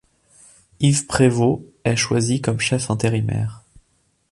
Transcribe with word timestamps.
Yves 0.79 1.03
Prévost 1.05 1.61
est 1.83 1.95
choisi 1.95 2.41
comme 2.41 2.59
chef 2.59 2.89
intérimaire. 2.89 3.61